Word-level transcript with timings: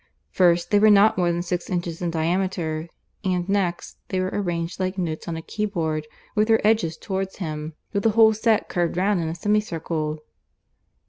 First, 0.31 0.71
they 0.71 0.79
were 0.79 0.89
not 0.89 1.15
more 1.15 1.31
than 1.31 1.43
six 1.43 1.69
inches 1.69 2.01
in 2.01 2.09
diameter; 2.09 2.89
and 3.23 3.47
next, 3.47 3.99
they 4.07 4.19
were 4.19 4.31
arranged, 4.33 4.79
like 4.79 4.97
notes 4.97 5.27
on 5.27 5.37
a 5.37 5.43
keyboard, 5.43 6.07
with 6.33 6.47
their 6.47 6.65
edges 6.65 6.97
towards 6.97 7.35
him, 7.37 7.75
with 7.93 8.01
the 8.01 8.09
whole 8.17 8.33
set 8.33 8.67
curved 8.67 8.97
round 8.97 9.19
him 9.19 9.27
in 9.27 9.31
a 9.33 9.35
semicircle. 9.35 10.17